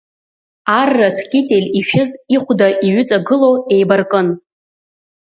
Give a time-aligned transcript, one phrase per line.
[0.77, 4.27] Арратә китель ишәыз ихәда иҩыҵагыло еибаркын…